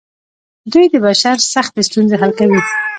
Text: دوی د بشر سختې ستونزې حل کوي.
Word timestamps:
دوی 0.71 0.85
د 0.93 0.95
بشر 1.05 1.37
سختې 1.53 1.81
ستونزې 1.87 2.15
حل 2.21 2.31
کوي. 2.39 2.59